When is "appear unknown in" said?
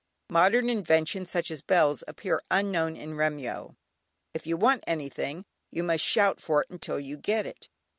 2.07-3.13